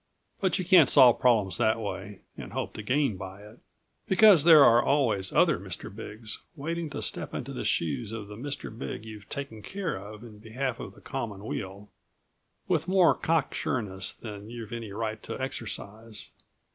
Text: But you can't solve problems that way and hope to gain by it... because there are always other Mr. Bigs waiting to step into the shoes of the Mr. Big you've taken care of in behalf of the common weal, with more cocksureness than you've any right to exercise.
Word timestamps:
But 0.39 0.57
you 0.57 0.65
can't 0.65 0.89
solve 0.89 1.19
problems 1.19 1.59
that 1.59 1.79
way 1.79 2.21
and 2.35 2.53
hope 2.53 2.73
to 2.73 2.81
gain 2.81 3.17
by 3.17 3.43
it... 3.43 3.59
because 4.07 4.43
there 4.45 4.63
are 4.63 4.81
always 4.83 5.31
other 5.31 5.59
Mr. 5.59 5.95
Bigs 5.95 6.39
waiting 6.55 6.89
to 6.89 7.03
step 7.03 7.35
into 7.35 7.53
the 7.53 7.63
shoes 7.63 8.11
of 8.11 8.27
the 8.27 8.35
Mr. 8.35 8.75
Big 8.75 9.05
you've 9.05 9.29
taken 9.29 9.61
care 9.61 9.95
of 9.95 10.23
in 10.23 10.39
behalf 10.39 10.79
of 10.79 10.95
the 10.95 11.01
common 11.01 11.45
weal, 11.45 11.87
with 12.67 12.87
more 12.87 13.13
cocksureness 13.13 14.11
than 14.13 14.49
you've 14.49 14.73
any 14.73 14.91
right 14.91 15.21
to 15.21 15.39
exercise. 15.39 16.29